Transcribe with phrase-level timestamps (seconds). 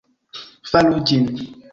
[0.71, 1.29] Faru ĝin